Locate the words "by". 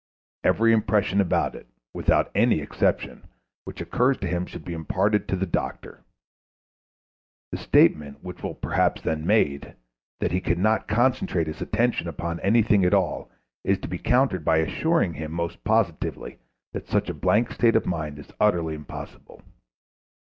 14.43-14.57